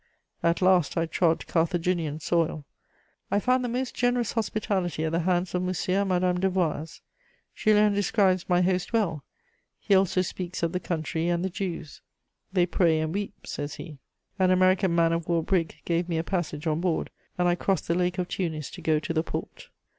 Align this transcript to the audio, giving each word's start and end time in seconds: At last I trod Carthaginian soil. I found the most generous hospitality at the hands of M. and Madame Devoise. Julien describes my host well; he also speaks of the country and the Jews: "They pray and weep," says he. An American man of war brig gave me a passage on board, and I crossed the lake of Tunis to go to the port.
At 0.41 0.63
last 0.63 0.97
I 0.97 1.05
trod 1.05 1.45
Carthaginian 1.45 2.19
soil. 2.19 2.65
I 3.29 3.39
found 3.39 3.63
the 3.63 3.67
most 3.69 3.93
generous 3.93 4.31
hospitality 4.31 5.03
at 5.05 5.11
the 5.11 5.19
hands 5.29 5.53
of 5.53 5.61
M. 5.61 5.75
and 5.99 6.09
Madame 6.09 6.39
Devoise. 6.39 7.01
Julien 7.53 7.93
describes 7.93 8.49
my 8.49 8.61
host 8.63 8.93
well; 8.93 9.23
he 9.79 9.93
also 9.93 10.23
speaks 10.23 10.63
of 10.63 10.71
the 10.71 10.79
country 10.79 11.27
and 11.27 11.45
the 11.45 11.51
Jews: 11.51 12.01
"They 12.51 12.65
pray 12.65 12.99
and 12.99 13.13
weep," 13.13 13.45
says 13.45 13.75
he. 13.75 13.99
An 14.39 14.49
American 14.49 14.95
man 14.95 15.13
of 15.13 15.27
war 15.29 15.43
brig 15.43 15.75
gave 15.85 16.09
me 16.09 16.17
a 16.17 16.23
passage 16.23 16.65
on 16.65 16.81
board, 16.81 17.11
and 17.37 17.47
I 17.47 17.53
crossed 17.53 17.87
the 17.87 17.93
lake 17.93 18.17
of 18.17 18.27
Tunis 18.27 18.71
to 18.71 18.81
go 18.81 18.97
to 18.97 19.13
the 19.13 19.21
port. 19.21 19.69